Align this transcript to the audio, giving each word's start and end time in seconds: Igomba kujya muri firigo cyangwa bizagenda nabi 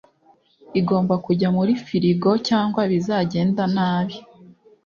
Igomba 0.79 1.15
kujya 1.25 1.47
muri 1.57 1.73
firigo 1.85 2.29
cyangwa 2.47 2.81
bizagenda 2.91 3.63
nabi 3.75 4.15